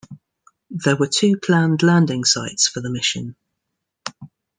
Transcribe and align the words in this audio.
There 0.71 0.95
were 0.97 1.05
two 1.05 1.37
planned 1.37 1.83
landing 1.83 2.23
sites 2.23 2.67
for 2.67 2.81
the 2.81 2.89
mission. 2.89 3.35